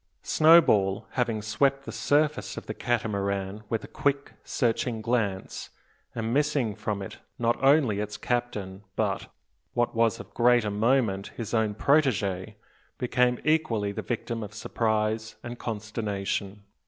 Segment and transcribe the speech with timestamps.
[0.23, 5.69] Snowball, having swept the surface of the Catamaran with a quick, searching glance,
[6.15, 9.31] and missing from it not only its captain, but
[9.73, 12.55] what was of greater moment his own protege,
[12.97, 16.63] became equally the victim of surprise and consternation.